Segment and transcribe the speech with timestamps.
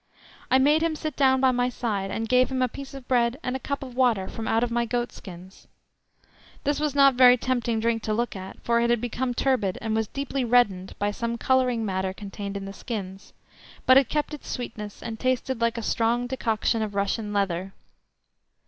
[0.49, 3.37] I made him sit down by my side, and gave him a piece of bread
[3.43, 5.67] and a cup of water from out of my goat skins.
[6.63, 9.95] This was not very tempting drink to look at, for it had become turbid, and
[9.95, 13.31] was deeply reddened by some colouring matter contained in the skins,
[13.85, 17.71] but it kept its sweetness, and tasted like a strong decoction of russia leather.